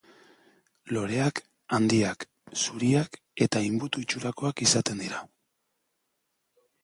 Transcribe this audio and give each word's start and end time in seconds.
Loreak 0.95 1.41
handiak, 1.77 2.23
zuriak 2.63 3.19
eta 3.47 3.61
inbutu 3.67 4.03
itxurakoak 4.05 4.63
izaten 4.67 5.03
dira. 5.05 5.21